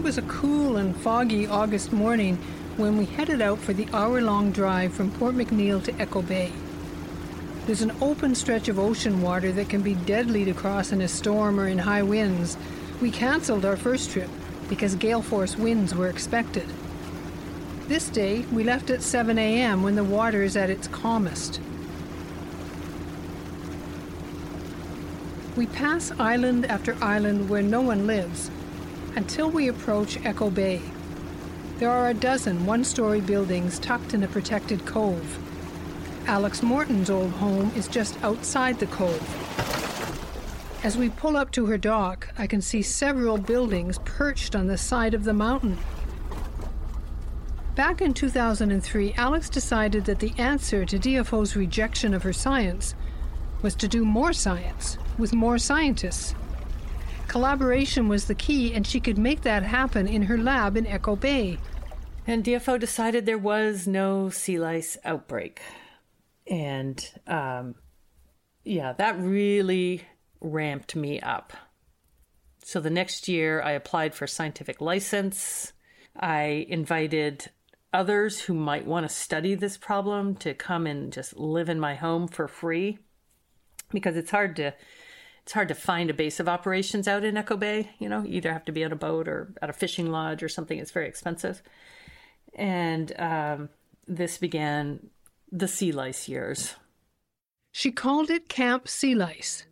[0.00, 2.38] It was a cool and foggy August morning
[2.78, 6.52] when we headed out for the hour long drive from Port McNeill to Echo Bay.
[7.66, 11.06] There's an open stretch of ocean water that can be deadly to cross in a
[11.06, 12.56] storm or in high winds.
[13.02, 14.30] We cancelled our first trip
[14.70, 16.66] because gale force winds were expected.
[17.86, 19.82] This day, we left at 7 a.m.
[19.82, 21.60] when the water is at its calmest.
[25.56, 28.50] We pass island after island where no one lives
[29.16, 30.80] until we approach Echo Bay.
[31.78, 35.38] There are a dozen one story buildings tucked in a protected cove.
[36.26, 39.22] Alex Morton's old home is just outside the cove.
[40.84, 44.78] As we pull up to her dock, I can see several buildings perched on the
[44.78, 45.78] side of the mountain.
[47.74, 52.94] Back in 2003, Alex decided that the answer to DFO's rejection of her science
[53.62, 56.34] was to do more science with more scientists.
[57.30, 61.14] Collaboration was the key, and she could make that happen in her lab in Echo
[61.14, 61.58] Bay.
[62.26, 65.60] And DFO decided there was no sea lice outbreak.
[66.48, 67.76] And um,
[68.64, 70.02] yeah, that really
[70.40, 71.52] ramped me up.
[72.64, 75.72] So the next year, I applied for scientific license.
[76.18, 77.48] I invited
[77.92, 81.94] others who might want to study this problem to come and just live in my
[81.94, 82.98] home for free
[83.92, 84.74] because it's hard to
[85.50, 87.90] it's hard to find a base of operations out in Echo Bay.
[87.98, 90.44] You know, you either have to be on a boat or at a fishing lodge
[90.44, 90.78] or something.
[90.78, 91.60] It's very expensive.
[92.54, 93.68] And um,
[94.06, 95.10] this began
[95.50, 96.76] the sea lice years.
[97.72, 99.64] She called it Camp Sea Lice.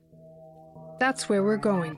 [0.99, 1.97] That's where we're going.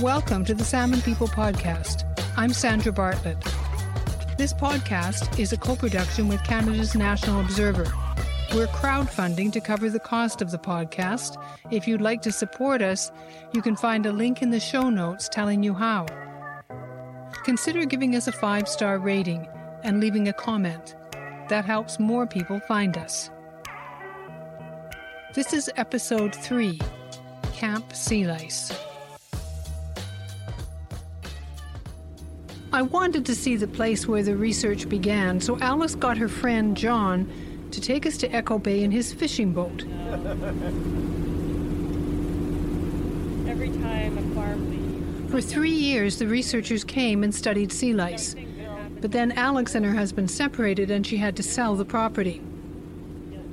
[0.00, 2.04] Welcome to the Salmon People Podcast.
[2.34, 3.38] I'm Sandra Bartlett.
[4.38, 7.84] This podcast is a co production with Canada's National Observer.
[8.54, 11.36] We're crowdfunding to cover the cost of the podcast.
[11.70, 13.12] If you'd like to support us,
[13.52, 16.06] you can find a link in the show notes telling you how.
[17.44, 19.46] Consider giving us a five star rating
[19.82, 20.96] and leaving a comment.
[21.50, 23.28] That helps more people find us.
[25.34, 26.80] This is episode 3
[27.52, 28.72] Camp Sea Lice.
[32.72, 36.76] I wanted to see the place where the research began, so Alice got her friend
[36.76, 37.28] John
[37.72, 39.84] to take us to Echo Bay in his fishing boat.
[43.48, 45.32] Every time a farm leaves.
[45.32, 48.36] For three years, the researchers came and studied sea lice.
[49.00, 52.40] But then Alex and her husband separated and she had to sell the property.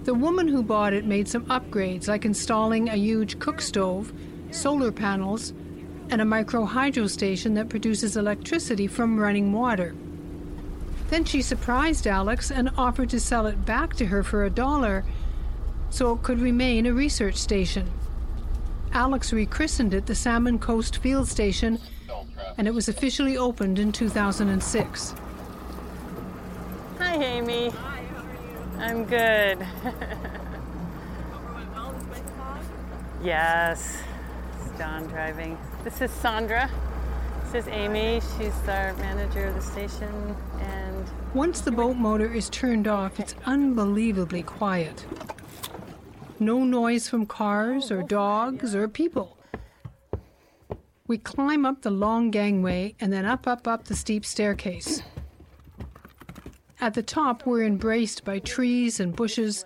[0.04, 4.14] The woman who bought it made some upgrades, like installing a huge cook stove,
[4.52, 5.54] solar panels,
[6.10, 9.96] and a microhydro station that produces electricity from running water.
[11.10, 15.06] Then she surprised Alex and offered to sell it back to her for a dollar
[15.90, 17.92] so it could remain a research station.
[18.92, 21.80] Alex rechristened it the Salmon Coast Field Station
[22.58, 25.14] and it was officially opened in 2006.
[26.98, 27.70] Hi, Amy.
[27.70, 28.58] Hi, how are you?
[28.80, 29.66] I'm good.
[33.24, 34.04] yes, it's
[34.78, 35.58] John driving.
[35.84, 36.70] This is Sandra.
[37.46, 38.22] This is Amy.
[38.38, 40.36] She's our manager of the station.
[40.60, 45.04] And Once the boat motor is turned off, it's unbelievably quiet.
[46.40, 49.36] No noise from cars or dogs or people.
[51.08, 55.02] We climb up the long gangway and then up, up, up the steep staircase.
[56.80, 59.66] At the top, we're embraced by trees and bushes,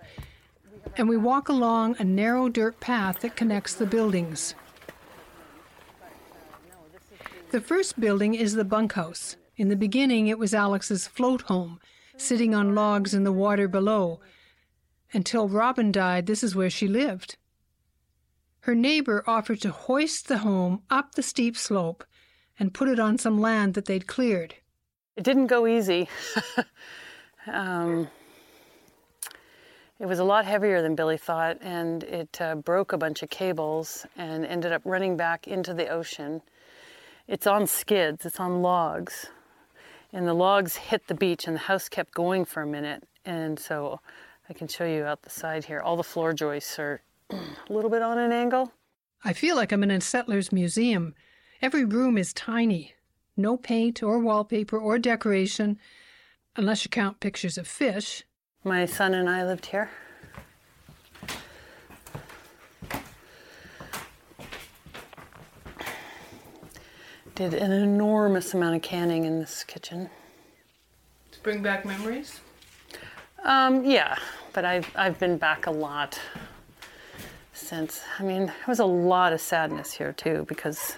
[0.96, 4.54] and we walk along a narrow dirt path that connects the buildings.
[7.52, 9.36] The first building is the bunkhouse.
[9.58, 11.80] In the beginning, it was Alex's float home,
[12.16, 14.20] sitting on logs in the water below.
[15.12, 17.36] Until Robin died, this is where she lived.
[18.60, 22.04] Her neighbor offered to hoist the home up the steep slope
[22.58, 24.54] and put it on some land that they'd cleared.
[25.14, 26.08] it didn't go easy.
[27.46, 28.08] um,
[29.98, 33.28] it was a lot heavier than Billy thought, and it uh, broke a bunch of
[33.28, 36.40] cables and ended up running back into the ocean.
[37.32, 39.28] It's on skids, it's on logs.
[40.12, 43.04] And the logs hit the beach, and the house kept going for a minute.
[43.24, 44.00] And so
[44.50, 45.80] I can show you out the side here.
[45.80, 47.00] All the floor joists are
[47.30, 47.38] a
[47.70, 48.74] little bit on an angle.
[49.24, 51.14] I feel like I'm in a settler's museum.
[51.62, 52.92] Every room is tiny.
[53.34, 55.78] No paint or wallpaper or decoration,
[56.54, 58.24] unless you count pictures of fish.
[58.62, 59.88] My son and I lived here.
[67.34, 70.10] Did an enormous amount of canning in this kitchen.
[71.30, 72.40] To bring back memories?
[73.42, 74.18] Um, yeah,
[74.52, 76.20] but I've I've been back a lot
[77.54, 78.02] since.
[78.18, 80.96] I mean, there was a lot of sadness here too because,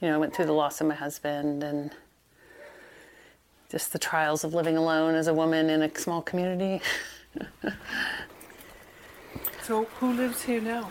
[0.00, 1.90] you know, I went through the loss of my husband and
[3.70, 6.80] just the trials of living alone as a woman in a small community.
[9.62, 10.90] so who lives here now?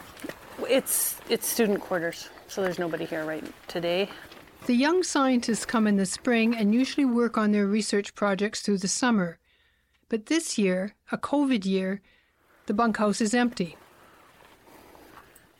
[0.69, 4.07] It's it's student quarters, so there's nobody here right today.
[4.67, 8.77] The young scientists come in the spring and usually work on their research projects through
[8.77, 9.39] the summer.
[10.07, 12.01] But this year, a COVID year,
[12.67, 13.75] the bunkhouse is empty.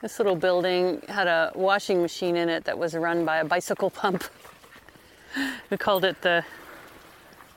[0.02, 3.90] This little building had a washing machine in it that was run by a bicycle
[3.90, 4.24] pump.
[5.70, 6.44] we called it the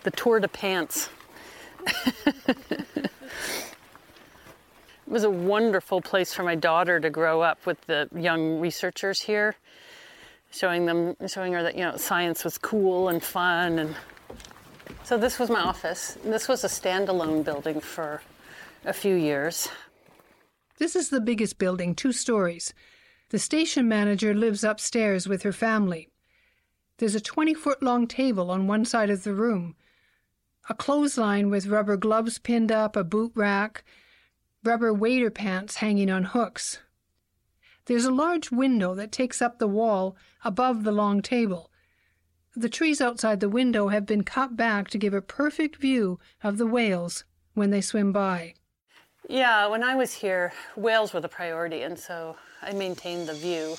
[0.05, 1.09] the Tour de Pants.
[1.87, 3.11] it
[5.07, 9.57] was a wonderful place for my daughter to grow up with the young researchers here,
[10.55, 13.79] showing them, showing her that you know science was cool and fun.
[13.79, 13.97] And
[15.03, 16.17] so this was my office.
[16.25, 18.23] This was a standalone building for
[18.85, 19.69] a few years.
[20.79, 22.73] This is the biggest building, two stories.
[23.31, 26.09] The station manager lives upstairs with her family.
[26.99, 29.75] There's a 20 foot long table on one side of the room,
[30.69, 33.85] a clothesline with rubber gloves pinned up, a boot rack,
[34.63, 36.79] rubber waiter pants hanging on hooks.
[37.87, 41.71] There's a large window that takes up the wall above the long table.
[42.57, 46.57] The trees outside the window have been cut back to give a perfect view of
[46.57, 48.55] the whales when they swim by.
[49.29, 53.77] Yeah, when I was here, whales were the priority, and so I maintained the view.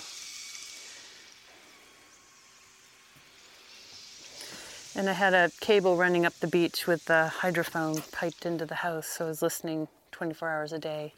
[4.98, 8.76] And I had a cable running up the beach with the hydrophone piped into the
[8.76, 11.14] house, so I was listening 24 hours a day.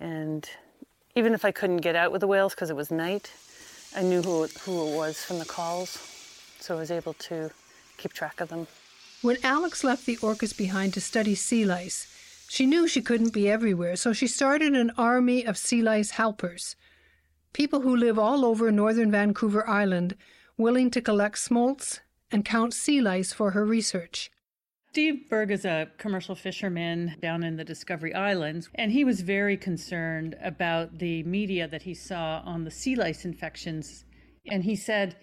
[0.00, 0.48] And
[1.14, 3.32] even if I couldn't get out with the whales because it was night,
[3.96, 5.90] I knew who, who it was from the calls,
[6.58, 7.50] so I was able to
[7.96, 8.66] keep track of them.
[9.22, 12.08] When Alex left the orcas behind to study sea lice,
[12.48, 16.76] she knew she couldn't be everywhere, so she started an army of sea lice helpers.
[17.52, 20.16] People who live all over northern Vancouver Island,
[20.56, 22.00] willing to collect smolts
[22.30, 24.30] and count sea lice for her research.
[24.94, 29.56] Steve Berg is a commercial fisherman down in the Discovery Islands, and he was very
[29.56, 34.04] concerned about the media that he saw on the sea lice infections.
[34.46, 35.16] And he said,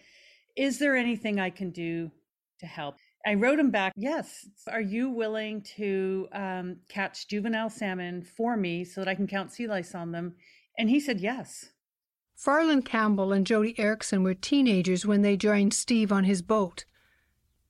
[0.57, 2.11] Is there anything I can do
[2.59, 2.95] to help?
[3.25, 4.45] I wrote him back, yes.
[4.69, 9.53] Are you willing to um, catch juvenile salmon for me so that I can count
[9.53, 10.35] sea lice on them?
[10.77, 11.69] And he said yes.
[12.37, 16.83] Farlyn Campbell and Jody Erickson were teenagers when they joined Steve on his boat.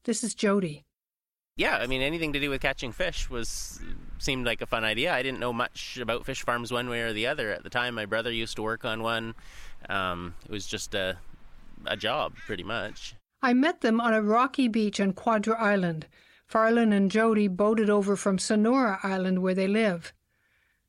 [0.05, 0.87] This is Jody.
[1.61, 3.79] Yeah, I mean anything to do with catching fish was
[4.17, 5.13] seemed like a fun idea.
[5.13, 7.93] I didn't know much about fish farms one way or the other at the time.
[7.93, 9.35] My brother used to work on one.
[9.87, 11.19] Um, it was just a
[11.85, 13.13] a job, pretty much.
[13.43, 16.07] I met them on a rocky beach on Quadra Island.
[16.51, 20.13] Farlyn and Jody boated over from Sonora Island where they live.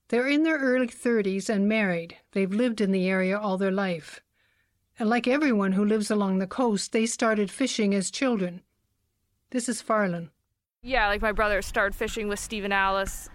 [0.09, 2.17] They're in their early 30s and married.
[2.31, 4.23] They've lived in the area all their life.
[4.99, 8.63] And like everyone who lives along the coast, they started fishing as children.
[9.51, 10.31] This is Farlyn.
[10.85, 13.29] Yeah, like my brother started fishing with Steve and Alice.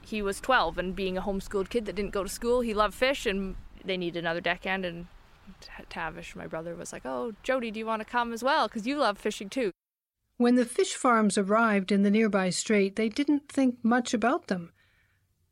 [0.00, 2.94] He was 12, and being a homeschooled kid that didn't go to school, he loved
[2.94, 5.06] fish, and they needed another deckhand, and
[5.90, 8.68] Tavish, my brother, was like, Oh, Jody, do you want to come as well?
[8.68, 9.70] Because you love fishing too.
[10.38, 14.72] When the fish farms arrived in the nearby strait, they didn't think much about them.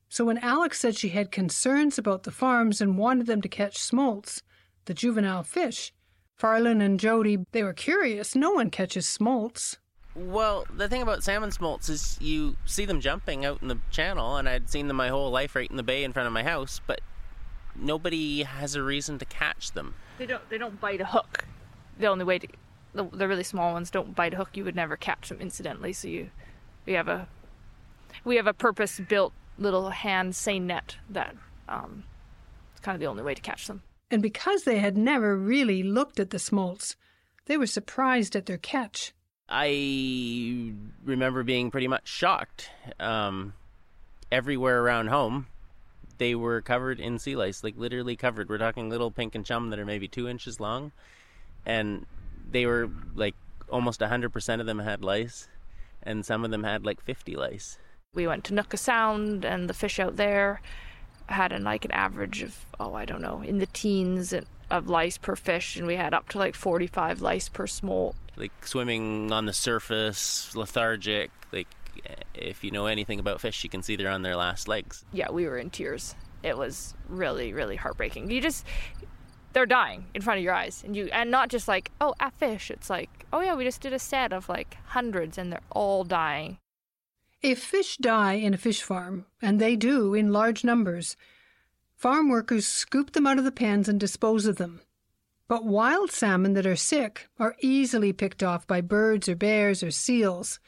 [0.09, 3.79] So when Alex said she had concerns about the farms and wanted them to catch
[3.79, 4.43] smolts,
[4.87, 5.93] the juvenile fish,
[6.41, 8.35] Farlyn and Jody, they were curious.
[8.35, 9.79] No one catches smolts.
[10.15, 14.37] Well, the thing about salmon smolts is you see them jumping out in the channel,
[14.37, 16.43] and I'd seen them my whole life right in the bay in front of my
[16.43, 17.01] house, but
[17.75, 19.95] nobody has a reason to catch them.
[20.19, 20.49] They don't.
[20.51, 21.47] They don't bite a hook.
[21.99, 22.49] The only way to
[22.95, 24.51] the, the really small ones don't bite a hook.
[24.55, 25.93] You would never catch them incidentally.
[25.93, 26.31] So you,
[26.85, 27.27] we have a,
[28.25, 31.35] we have a purpose built little hand seine net that
[31.69, 32.05] um,
[32.73, 33.83] it's kind of the only way to catch them.
[34.11, 36.97] And because they had never really looked at the smolts,
[37.47, 39.15] they were surprised at their catch.
[39.55, 40.73] I
[41.05, 42.71] remember being pretty much shocked.
[42.99, 43.53] Um,
[44.31, 45.47] everywhere around home,
[46.17, 48.49] they were covered in sea lice, like literally covered.
[48.49, 50.93] We're talking little pink and chum that are maybe two inches long,
[51.67, 52.07] and
[52.51, 53.35] they were like
[53.69, 55.49] almost hundred percent of them had lice,
[56.03, 57.79] and some of them had like fifty lice.
[58.15, 60.63] We went to Nootka Sound, and the fish out there
[61.27, 64.33] had an, like an average of oh I don't know in the teens
[64.73, 68.17] of lice per fish, and we had up to like forty five lice per smolt.
[68.37, 71.69] Like swimming on the surface, lethargic, like
[72.07, 75.05] eh, if you know anything about fish, you can see they're on their last legs.
[75.13, 76.15] Yeah, we were in tears.
[76.43, 78.31] It was really, really heartbreaking.
[78.31, 78.67] You just,
[79.53, 82.31] they're dying in front of your eyes and you and not just like oh a
[82.31, 85.61] fish it's like oh yeah we just did a set of like hundreds and they're
[85.71, 86.59] all dying
[87.43, 91.17] if fish die in a fish farm and they do in large numbers
[92.03, 94.81] farm workers scoop them out of the pens and dispose of them
[95.47, 99.91] but wild salmon that are sick are easily picked off by birds or bears or
[99.93, 100.59] seals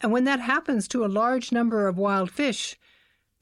[0.00, 2.78] and when that happens to a large number of wild fish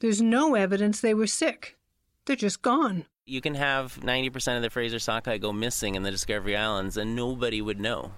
[0.01, 1.77] there's no evidence they were sick
[2.25, 6.11] they're just gone you can have 90% of the Fraser sockeye go missing in the
[6.11, 8.11] Discovery Islands and nobody would know.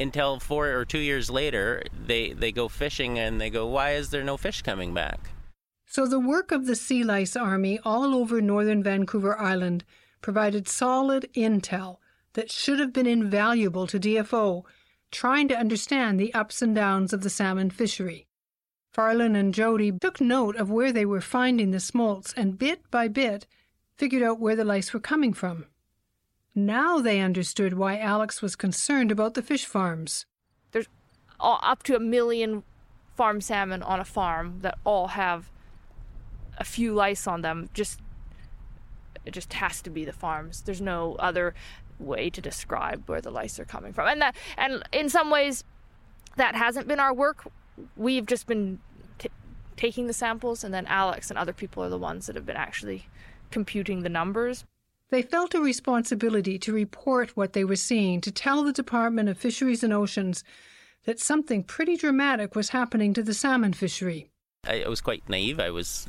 [0.00, 4.08] Until four or two years later, they, they go fishing and they go, why is
[4.08, 5.33] there no fish coming back?
[5.86, 9.84] So the work of the Sea Lice Army all over northern Vancouver Island
[10.20, 11.98] provided solid intel
[12.32, 14.64] that should have been invaluable to DFO
[15.10, 18.26] trying to understand the ups and downs of the salmon fishery.
[18.92, 23.08] Farlyn and Jody took note of where they were finding the smolts and bit by
[23.08, 23.46] bit
[23.96, 25.66] figured out where the lice were coming from.
[26.54, 30.26] Now they understood why Alex was concerned about the fish farms.
[30.72, 30.88] There's
[31.40, 32.62] up to a million
[33.16, 35.50] farm salmon on a farm that all have
[36.58, 37.68] a few lice on them.
[37.74, 38.00] Just
[39.24, 40.62] it just has to be the farms.
[40.62, 41.54] There's no other
[41.98, 44.08] way to describe where the lice are coming from.
[44.08, 45.64] And that and in some ways
[46.36, 47.46] that hasn't been our work.
[47.96, 48.78] We've just been
[49.18, 49.28] t-
[49.76, 52.56] taking the samples and then Alex and other people are the ones that have been
[52.56, 53.06] actually
[53.50, 54.64] computing the numbers.
[55.10, 59.38] They felt a responsibility to report what they were seeing, to tell the Department of
[59.38, 60.42] Fisheries and Oceans
[61.04, 64.30] that something pretty dramatic was happening to the salmon fishery.
[64.66, 65.60] I was quite naive.
[65.60, 66.08] I was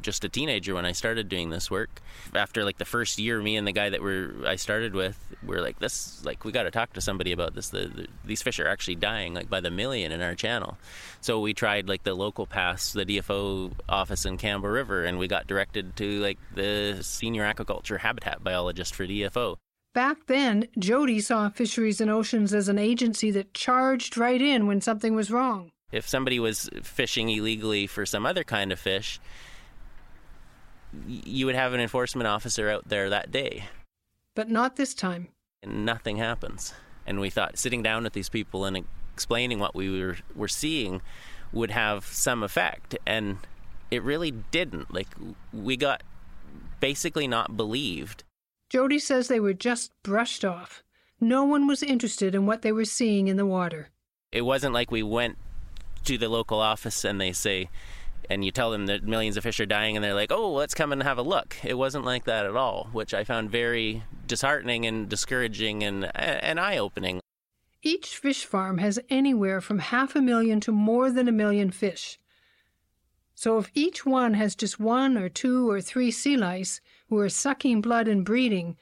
[0.00, 2.00] just a teenager when I started doing this work.
[2.34, 5.56] After like the first year, me and the guy that we're I started with, we
[5.56, 7.68] are like, this like we got to talk to somebody about this.
[7.68, 10.78] The, the, these fish are actually dying like by the million in our channel.
[11.20, 15.28] So we tried like the local pass, the DFO office in Campbell River, and we
[15.28, 19.56] got directed to like the senior aquaculture habitat biologist for DFO.
[19.94, 24.80] Back then, Jody saw Fisheries and Oceans as an agency that charged right in when
[24.80, 25.70] something was wrong.
[25.90, 29.20] If somebody was fishing illegally for some other kind of fish,
[31.06, 33.64] you would have an enforcement officer out there that day.
[34.34, 35.28] But not this time.
[35.62, 36.74] And nothing happens.
[37.06, 41.02] And we thought sitting down with these people and explaining what we were, were seeing
[41.52, 42.96] would have some effect.
[43.06, 43.38] And
[43.90, 44.92] it really didn't.
[44.92, 45.08] Like,
[45.52, 46.02] we got
[46.80, 48.24] basically not believed.
[48.70, 50.82] Jody says they were just brushed off.
[51.20, 53.90] No one was interested in what they were seeing in the water.
[54.32, 55.36] It wasn't like we went
[56.04, 57.68] to the local office and they say,
[58.30, 60.74] and you tell them that millions of fish are dying and they're like, oh, let's
[60.74, 61.56] come and have a look.
[61.62, 66.58] It wasn't like that at all, which I found very disheartening and discouraging and, and
[66.58, 67.20] eye opening.
[67.82, 72.18] Each fish farm has anywhere from half a million to more than a million fish.
[73.34, 77.28] So if each one has just one or two or three sea lice who are
[77.28, 78.76] sucking blood and breeding,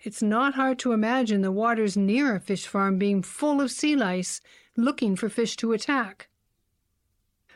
[0.00, 3.96] it's not hard to imagine the waters near a fish farm being full of sea
[3.96, 4.40] lice
[4.76, 6.28] looking for fish to attack.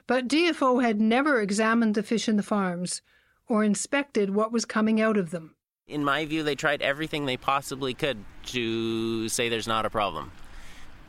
[0.06, 3.02] But DFO had never examined the fish in the farms
[3.48, 5.54] or inspected what was coming out of them.
[5.86, 10.32] In my view, they tried everything they possibly could to say there's not a problem.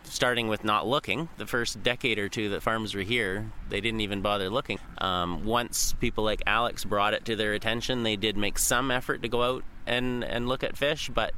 [0.04, 4.02] Starting with not looking, the first decade or two that farms were here, they didn't
[4.02, 4.78] even bother looking.
[4.98, 9.22] Um, once people like Alex brought it to their attention, they did make some effort
[9.22, 11.34] to go out and, and look at fish, but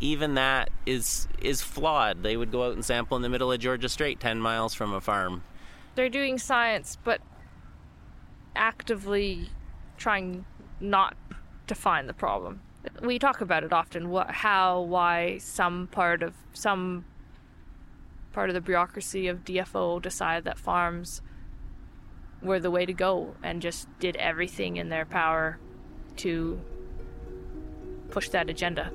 [0.00, 2.22] even that is is flawed.
[2.22, 4.92] They would go out and sample in the middle of Georgia Strait, 10 miles from
[4.92, 5.42] a farm,
[5.94, 7.20] they're doing science, but
[8.56, 9.48] actively
[9.96, 10.44] trying
[10.80, 11.16] not
[11.66, 12.60] to find the problem.
[13.02, 14.10] We talk about it often.
[14.10, 17.04] What, how, why some part of some
[18.32, 21.22] part of the bureaucracy of DFO decided that farms
[22.42, 25.58] were the way to go and just did everything in their power
[26.16, 26.60] to
[28.10, 28.92] push that agenda.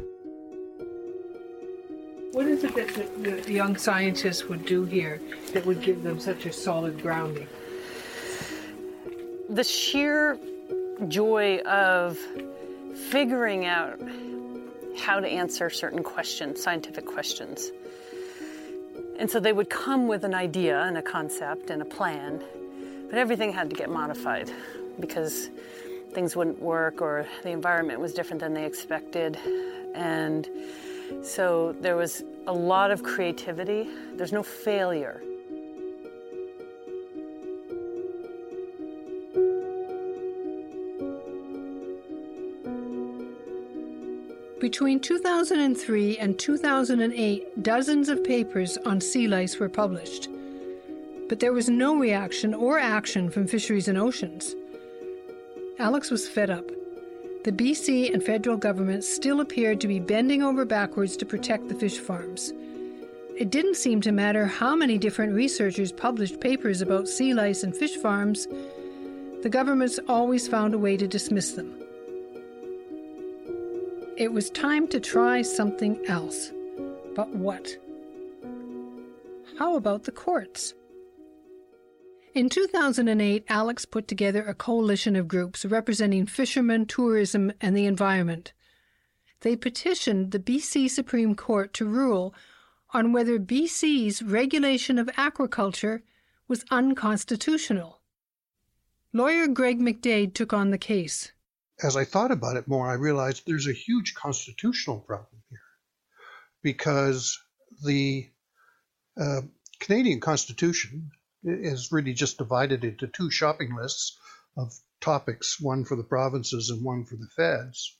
[2.31, 5.19] What is it that the, the young scientists would do here
[5.53, 7.47] that would give them such a solid grounding?
[9.49, 10.37] The sheer
[11.07, 12.19] joy of
[13.09, 13.99] figuring out
[14.97, 17.71] how to answer certain questions, scientific questions.
[19.17, 22.43] And so they would come with an idea and a concept and a plan,
[23.09, 24.51] but everything had to get modified
[24.99, 25.49] because
[26.11, 29.37] things wouldn't work or the environment was different than they expected.
[29.95, 30.47] And
[31.21, 33.87] so there was a lot of creativity.
[34.15, 35.21] There's no failure.
[44.59, 50.27] Between 2003 and 2008, dozens of papers on sea lice were published.
[51.29, 54.55] But there was no reaction or action from Fisheries and Oceans.
[55.79, 56.69] Alex was fed up.
[57.43, 61.75] The BC and federal governments still appeared to be bending over backwards to protect the
[61.75, 62.53] fish farms.
[63.37, 67.73] It didn't seem to matter how many different researchers published papers about sea lice and
[67.73, 68.47] fish farms,
[69.41, 71.73] the governments always found a way to dismiss them.
[74.17, 76.51] It was time to try something else.
[77.15, 77.77] But what?
[79.57, 80.73] How about the courts?
[82.39, 88.53] In 2008, Alex put together a coalition of groups representing fishermen, tourism, and the environment.
[89.41, 92.33] They petitioned the BC Supreme Court to rule
[92.91, 96.01] on whether BC's regulation of aquaculture
[96.47, 97.99] was unconstitutional.
[99.11, 101.33] Lawyer Greg McDade took on the case.
[101.83, 105.59] As I thought about it more, I realized there's a huge constitutional problem here
[106.61, 107.37] because
[107.83, 108.29] the
[109.19, 109.41] uh,
[109.81, 111.11] Canadian Constitution
[111.43, 114.17] is really just divided into two shopping lists
[114.57, 117.97] of topics, one for the provinces and one for the feds.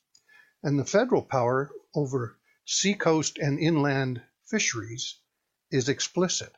[0.62, 5.18] And the federal power over seacoast and inland fisheries
[5.70, 6.52] is explicit.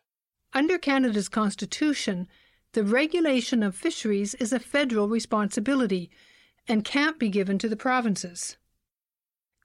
[0.52, 2.28] Under Canada's Constitution,
[2.72, 6.10] the regulation of fisheries is a federal responsibility
[6.66, 8.56] and can't be given to the provinces.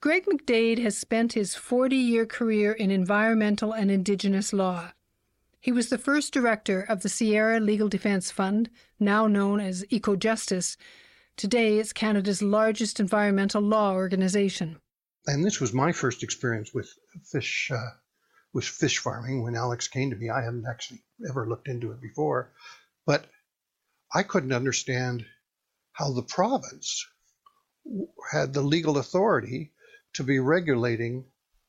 [0.00, 4.92] Greg McDade has spent his 40 year career in environmental and Indigenous law.
[5.60, 10.76] He was the first director of the Sierra Legal Defence Fund, now known as EcoJustice.
[11.36, 14.78] Today, it's Canada's largest environmental law organization.
[15.26, 16.88] And this was my first experience with
[17.24, 17.90] fish, uh,
[18.52, 19.42] with fish farming.
[19.42, 22.52] When Alex came to me, I hadn't actually ever looked into it before,
[23.04, 23.26] but
[24.14, 25.26] I couldn't understand
[25.92, 27.04] how the province
[28.30, 29.72] had the legal authority
[30.14, 31.24] to be regulating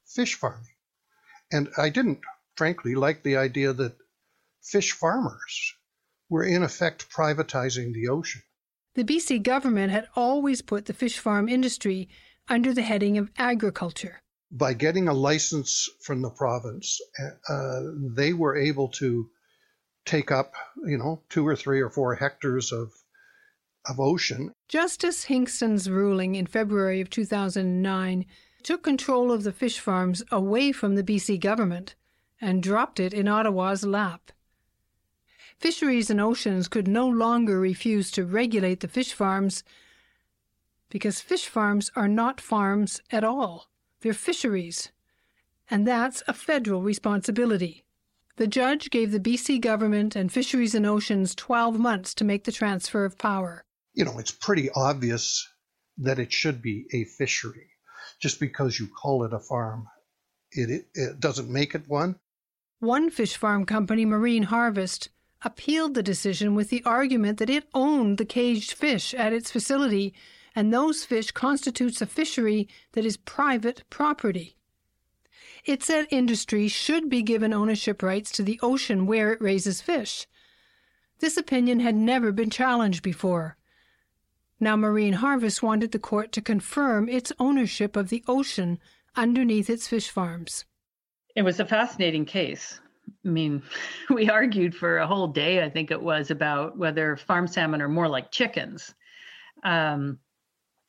[0.05, 0.75] fish farming.
[1.51, 2.19] And I didn't
[2.60, 3.96] frankly, like the idea that
[4.62, 5.75] fish farmers
[6.30, 8.42] were in effect privatizing the ocean.
[8.96, 12.10] The BC government had always put the fish farm industry
[12.50, 14.20] under the heading of agriculture.
[14.51, 17.00] By getting a license from the province,
[17.48, 17.80] uh,
[18.18, 19.30] they were able to
[20.05, 20.51] take up,
[20.86, 22.92] you know, two or three or four hectares of
[23.86, 24.51] of ocean.
[24.68, 28.25] Justice Hinkson's ruling in February of 2009
[28.64, 31.96] took control of the fish farms away from the BC government
[32.42, 34.32] and dropped it in Ottawa's lap.
[35.58, 39.64] Fisheries and Oceans could no longer refuse to regulate the fish farms
[40.90, 43.68] because fish farms are not farms at all.
[44.02, 44.92] They're fisheries.
[45.70, 47.84] And that's a federal responsibility.
[48.38, 52.54] The judge gave the BC government and Fisheries and Oceans 12 months to make the
[52.54, 53.66] transfer of power.
[53.94, 55.46] You know, it's pretty obvious
[55.98, 57.68] that it should be a fishery.
[58.22, 59.88] Just because you call it a farm,
[60.54, 62.16] it, it, it doesn't make it one.
[62.79, 65.09] One fish farm company, Marine Harvest,
[65.42, 70.13] appealed the decision with the argument that it owned the caged fish at its facility
[70.55, 74.55] and those fish constitutes a fishery that is private property.
[75.65, 80.25] It said industry should be given ownership rights to the ocean where it raises fish.
[81.20, 83.57] This opinion had never been challenged before.
[84.57, 88.79] Now Marine Harvest wanted the court to confirm its ownership of the ocean
[89.15, 90.63] underneath its fish farms.
[91.40, 92.82] It was a fascinating case.
[93.24, 93.64] I mean,
[94.10, 97.88] we argued for a whole day, I think it was, about whether farm salmon are
[97.88, 98.94] more like chickens.
[99.64, 100.20] Um,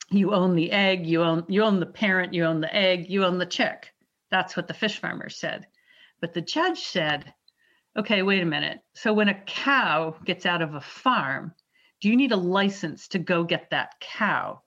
[0.09, 3.23] you own the egg, you own you own the parent, you own the egg, you
[3.23, 3.93] own the chick.
[4.29, 5.67] That's what the fish farmers said.
[6.19, 7.33] But the judge said,
[7.95, 8.81] okay, wait a minute.
[8.93, 11.53] So when a cow gets out of a farm,
[12.01, 14.63] do you need a license to go get that cow?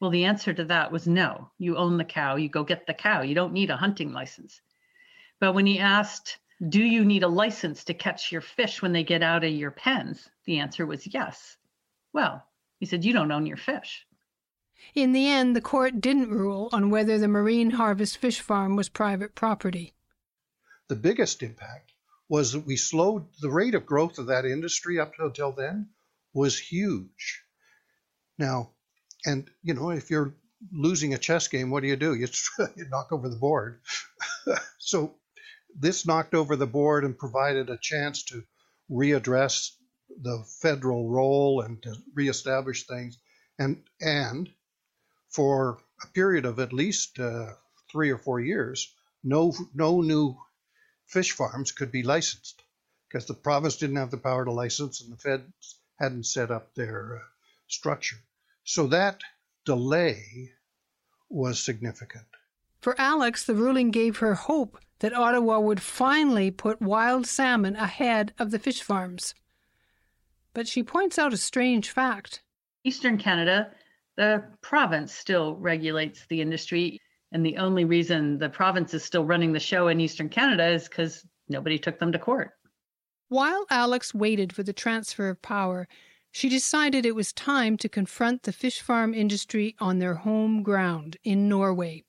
[0.00, 1.50] Well, the answer to that was no.
[1.58, 3.20] You own the cow, you go get the cow.
[3.20, 4.62] You don't need a hunting license.
[5.38, 9.04] But when he asked, Do you need a license to catch your fish when they
[9.04, 10.28] get out of your pens?
[10.46, 11.56] The answer was yes.
[12.12, 12.44] Well,
[12.78, 14.06] he said, You don't own your fish.
[14.94, 18.88] In the end, the court didn't rule on whether the Marine Harvest Fish Farm was
[18.88, 19.94] private property.
[20.88, 21.92] The biggest impact
[22.28, 25.90] was that we slowed the rate of growth of that industry up until then
[26.32, 27.42] was huge.
[28.38, 28.72] Now,
[29.24, 30.34] and you know, if you're
[30.72, 32.14] losing a chess game, what do you do?
[32.14, 32.28] You,
[32.76, 33.80] you knock over the board.
[34.78, 35.14] so
[35.78, 38.44] this knocked over the board and provided a chance to
[38.90, 39.72] readdress
[40.22, 43.18] the federal role and to reestablish things.
[43.58, 44.50] And and
[45.28, 47.52] for a period of at least uh,
[47.90, 50.36] three or four years, no no new
[51.06, 52.62] fish farms could be licensed
[53.08, 56.74] because the province didn't have the power to license and the feds hadn't set up
[56.74, 57.20] their uh,
[57.68, 58.16] structure.
[58.64, 59.20] So that
[59.64, 60.52] delay
[61.28, 62.26] was significant.
[62.80, 68.32] For Alex, the ruling gave her hope that Ottawa would finally put wild salmon ahead
[68.38, 69.34] of the fish farms.
[70.54, 72.42] But she points out a strange fact.
[72.84, 73.72] Eastern Canada
[74.16, 77.00] The province still regulates the industry.
[77.32, 80.88] And the only reason the province is still running the show in Eastern Canada is
[80.88, 82.52] because nobody took them to court.
[83.28, 85.88] While Alex waited for the transfer of power,
[86.30, 91.16] she decided it was time to confront the fish farm industry on their home ground
[91.24, 92.04] in Norway.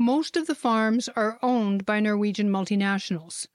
[0.00, 3.46] Most of the farms are owned by Norwegian multinationals.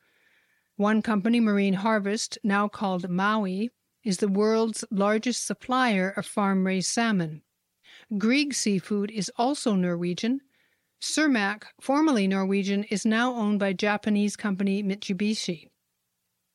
[0.75, 3.69] One company, Marine Harvest, now called Mowi,
[4.03, 7.41] is the world's largest supplier of farm raised salmon.
[8.19, 10.39] Grieg Seafood is also Norwegian.
[11.01, 15.71] Cermaq, formerly Norwegian, is now owned by Japanese company Mitsubishi.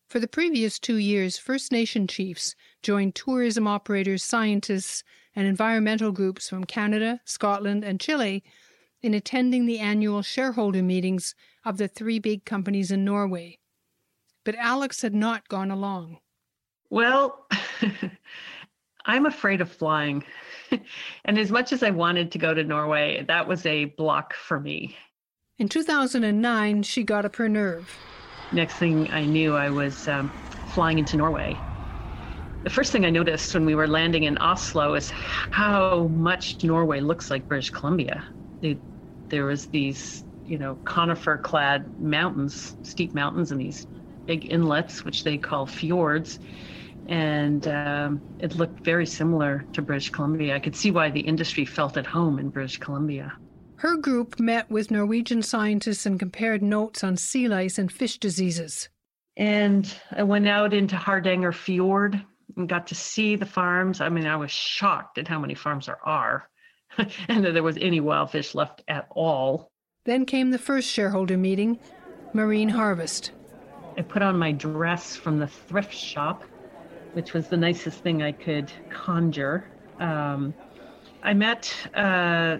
[0.08, 5.02] For the previous two years, First Nation chiefs joined tourism operators, scientists,
[5.34, 8.44] and environmental groups from Canada, Scotland, and Chile
[9.02, 11.34] in attending the annual shareholder meetings
[11.64, 13.58] of the three big companies in Norway.
[14.44, 16.18] But Alex had not gone along.
[16.90, 17.46] Well,
[19.04, 20.24] I'm afraid of flying.
[21.24, 24.60] and as much as I wanted to go to Norway, that was a block for
[24.60, 24.96] me.
[25.58, 27.94] In 2009, she got up her nerve.
[28.52, 30.30] Next thing I knew, I was um,
[30.72, 31.56] flying into Norway.
[32.64, 37.00] The first thing I noticed when we were landing in Oslo is how much Norway
[37.00, 38.26] looks like British Columbia.
[38.60, 38.78] They,
[39.28, 43.86] there was these, you know, conifer-clad mountains, steep mountains, and these
[44.26, 46.38] big inlets, which they call fjords
[47.10, 50.54] and um, it looked very similar to British Columbia.
[50.54, 53.32] I could see why the industry felt at home in British Columbia.
[53.76, 58.88] Her group met with Norwegian scientists and compared notes on sea lice and fish diseases.
[59.36, 62.22] And I went out into Hardanger Fjord
[62.56, 64.00] and got to see the farms.
[64.00, 66.49] I mean, I was shocked at how many farms there are
[67.28, 69.70] and that there was any wild fish left at all.
[70.04, 71.78] Then came the first shareholder meeting,
[72.32, 73.32] Marine Harvest.
[73.98, 76.44] I put on my dress from the thrift shop
[77.12, 79.64] which was the nicest thing I could conjure.
[79.98, 80.54] Um,
[81.22, 82.58] I met uh,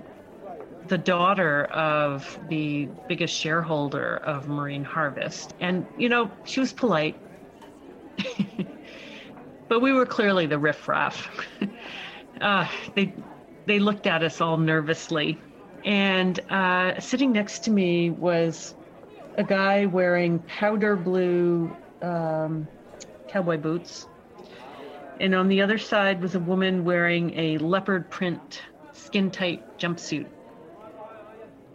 [0.89, 7.17] the daughter of the biggest shareholder of Marine Harvest, and you know she was polite,
[9.69, 11.31] but we were clearly the riffraff.
[12.41, 13.15] uh, they
[13.67, 15.39] they looked at us all nervously,
[15.85, 18.75] and uh, sitting next to me was
[19.37, 22.67] a guy wearing powder blue um,
[23.29, 24.07] cowboy boots
[25.21, 30.27] and on the other side was a woman wearing a leopard print skin tight jumpsuit.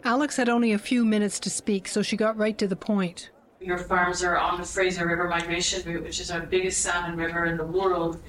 [0.04, 3.30] Alex had only a few minutes to speak, so she got right to the point.
[3.60, 7.46] Your farms are on the Fraser River Migration Route, which is our biggest salmon river
[7.46, 8.20] in the world.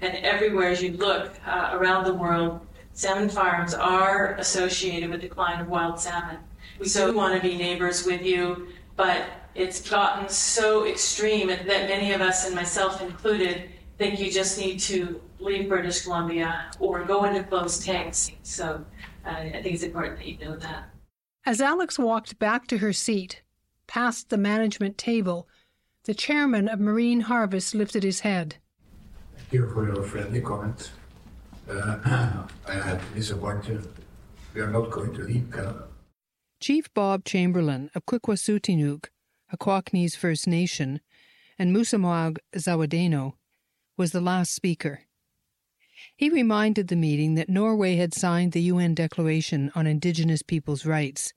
[0.00, 5.60] And everywhere as you look uh, around the world, salmon farms are associated with decline
[5.60, 6.38] of wild salmon.
[6.80, 12.12] We so want to be neighbors with you, but it's gotten so extreme that many
[12.12, 17.24] of us, and myself included, think you just need to leave British Columbia or go
[17.24, 18.30] into closed tanks.
[18.42, 18.82] So
[19.26, 20.88] uh, I think it's important that you know that.
[21.44, 23.42] As Alex walked back to her seat,
[23.86, 25.46] past the management table,
[26.04, 28.56] the chairman of Marine Harvest lifted his head.
[29.36, 30.90] Thank you for your friendly comment.
[31.68, 31.98] Uh,
[32.68, 33.86] I had disappointed.
[34.54, 35.84] We are not going to leave Canada.
[36.60, 39.06] Chief Bob Chamberlain of Quiquasutinuk,
[39.52, 41.00] a Quackneys First Nation,
[41.58, 43.34] and Musamwag Zawadeno
[43.96, 45.00] was the last speaker.
[46.16, 51.32] He reminded the meeting that Norway had signed the UN Declaration on Indigenous Peoples' Rights,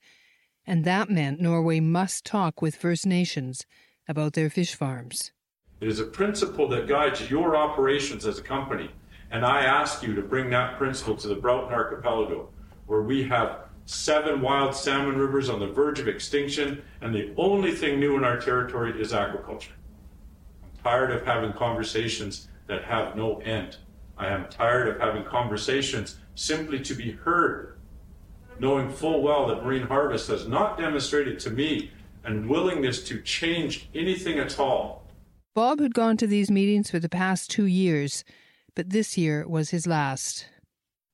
[0.66, 3.66] and that meant Norway must talk with First Nations
[4.08, 5.32] about their fish farms.
[5.80, 8.90] It is a principle that guides your operations as a company,
[9.30, 12.48] and I ask you to bring that principle to the Broughton Archipelago,
[12.86, 17.72] where we have seven wild salmon rivers on the verge of extinction, and the only
[17.72, 19.72] thing new in our territory is agriculture.
[20.62, 23.76] I'm tired of having conversations that have no end.
[24.16, 27.78] I am tired of having conversations simply to be heard,
[28.58, 31.90] knowing full well that Marine Harvest has not demonstrated to me
[32.24, 35.06] an willingness to change anything at all.
[35.54, 38.24] Bob had gone to these meetings for the past two years,
[38.74, 40.46] but this year was his last.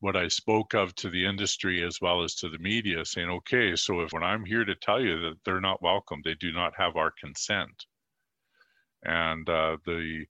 [0.00, 3.74] What I spoke of to the industry as well as to the media, saying, okay,
[3.76, 6.74] so if when I'm here to tell you that they're not welcome, they do not
[6.76, 7.86] have our consent.
[9.04, 10.26] And uh, the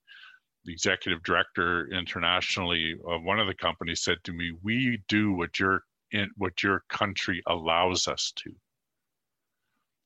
[0.64, 5.58] the executive director internationally of one of the companies said to me, "We do what
[5.58, 8.54] your in, what your country allows us to."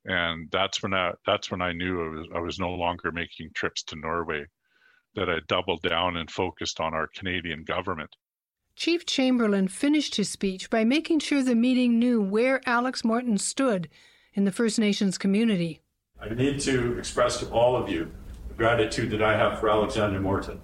[0.05, 3.51] And that's when I that's when I knew I was I was no longer making
[3.55, 4.47] trips to Norway,
[5.15, 8.11] that I doubled down and focused on our Canadian government.
[8.77, 13.89] Chief Chamberlain finished his speech by making sure the meeting knew where Alex Morton stood
[14.35, 15.81] in the First Nations community.
[16.21, 18.11] I need to express to all of you
[18.49, 20.61] the gratitude that I have for Alexander Morton.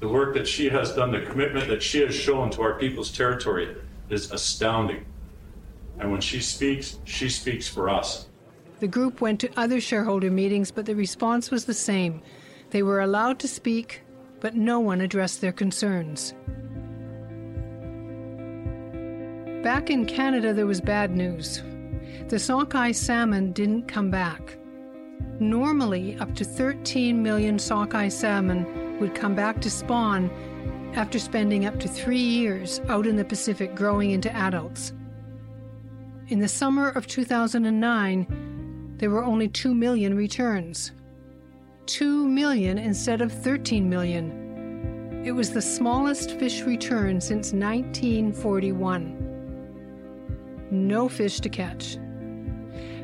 [0.00, 3.10] The work that she has done, the commitment that she has shown to our people's
[3.10, 3.74] territory
[4.10, 5.04] is astounding.
[5.98, 8.28] And when she speaks, she speaks for us.
[8.78, 12.20] The group went to other shareholder meetings, but the response was the same.
[12.70, 14.02] They were allowed to speak,
[14.40, 16.34] but no one addressed their concerns.
[19.62, 21.62] Back in Canada, there was bad news.
[22.28, 24.58] The sockeye salmon didn't come back.
[25.38, 30.30] Normally, up to 13 million sockeye salmon would come back to spawn
[30.94, 34.92] after spending up to three years out in the Pacific growing into adults.
[36.28, 40.92] In the summer of 2009, there were only 2 million returns.
[41.86, 45.22] 2 million instead of 13 million.
[45.24, 49.22] It was the smallest fish return since 1941.
[50.70, 51.98] No fish to catch.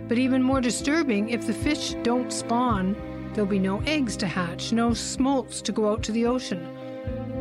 [0.09, 2.97] But even more disturbing, if the fish don't spawn,
[3.33, 6.69] there'll be no eggs to hatch, no smolts to go out to the ocean,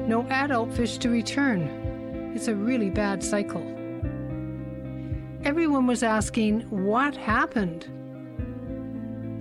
[0.08, 2.32] no adult fish to return.
[2.36, 3.62] It's a really bad cycle.
[5.44, 7.88] Everyone was asking, what happened?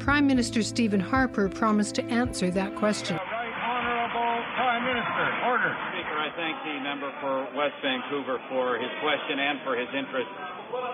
[0.01, 3.21] Prime Minister Stephen Harper promised to answer that question.
[3.21, 5.71] Right Honorable Prime Minister, order.
[5.93, 10.33] Speaker, I thank the member for West Vancouver for his question and for his interest.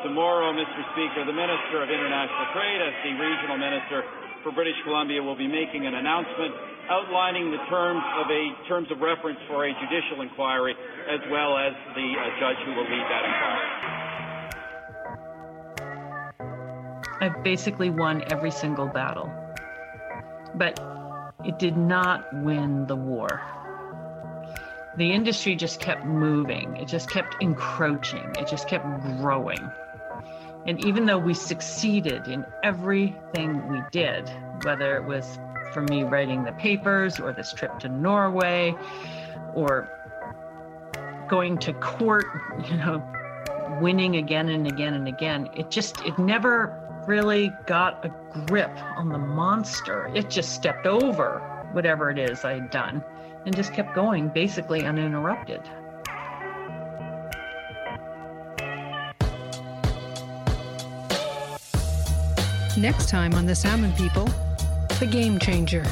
[0.02, 0.82] Tomorrow, Mr.
[0.90, 4.02] Speaker, the Minister of International Trade, as the regional minister
[4.42, 6.50] for British Columbia, will be making an announcement
[6.90, 10.74] outlining the terms of a terms of reference for a judicial inquiry,
[11.06, 14.05] as well as the uh, judge who will lead that inquiry.
[17.20, 19.30] I basically won every single battle.
[20.54, 20.80] But
[21.44, 23.40] it did not win the war.
[24.96, 28.86] The industry just kept moving, it just kept encroaching, it just kept
[29.18, 29.70] growing.
[30.66, 34.30] And even though we succeeded in everything we did,
[34.62, 35.38] whether it was
[35.72, 38.74] for me writing the papers or this trip to Norway
[39.54, 39.88] or
[41.28, 42.26] going to court,
[42.68, 43.02] you know,
[43.80, 48.08] winning again and again and again, it just, it never really got a
[48.46, 50.10] grip on the monster.
[50.14, 51.40] It just stepped over
[51.72, 53.04] whatever it is I had done
[53.44, 55.62] and just kept going basically uninterrupted.
[62.76, 64.28] Next time on The Salmon People,
[64.98, 65.84] The Game Changer.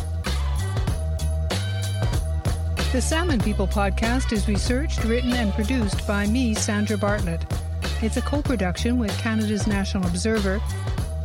[2.93, 7.43] The Salmon People podcast is researched, written, and produced by me, Sandra Bartlett.
[8.05, 10.61] It's a co production with Canada's National Observer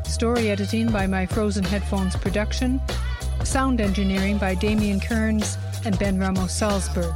[0.06, 2.80] Story editing by my Frozen Headphones production.
[3.44, 7.14] Sound engineering by Damian Kearns and Ben Ramos Salzburg.